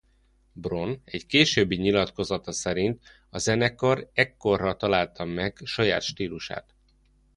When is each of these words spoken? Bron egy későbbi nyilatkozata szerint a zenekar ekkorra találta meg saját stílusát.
Bron 0.55 1.01
egy 1.05 1.25
későbbi 1.25 1.75
nyilatkozata 1.75 2.51
szerint 2.51 3.03
a 3.29 3.37
zenekar 3.37 4.09
ekkorra 4.13 4.75
találta 4.75 5.25
meg 5.25 5.57
saját 5.63 6.01
stílusát. 6.01 6.73